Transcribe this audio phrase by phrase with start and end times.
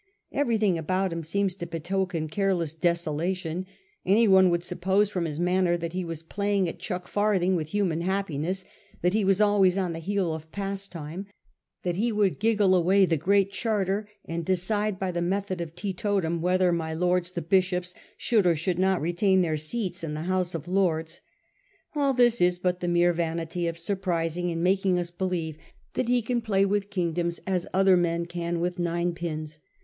[0.31, 3.67] Everything about him seems to betoken careless desolation;
[4.03, 8.01] anyone would suppose from his manner that he was playing at chuck farthing with human
[8.01, 8.65] happiness;
[9.03, 11.27] that he was always on the heel of pastime;
[11.83, 16.41] that he would giggle away the Great Charter, and decide by the method of teetotum
[16.41, 20.55] whether my lords the bishops should or should not retain their seats in the House
[20.55, 21.21] of Lords..
[21.95, 25.59] All this is but the mere vanity of surprising, and making us believe
[25.93, 29.59] that he can play with kingdoms as other men can with ninepins.